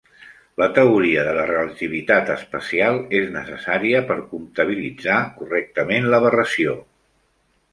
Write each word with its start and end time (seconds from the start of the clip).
La 0.59 0.67
teoria 0.75 1.25
de 1.27 1.33
la 1.39 1.43
relativitat 1.49 2.31
especial 2.35 2.97
és 3.19 3.29
necessària 3.35 4.01
per 4.09 4.17
comptabilitzar 4.33 5.19
correctament 5.43 6.09
l'aberració. 6.15 6.75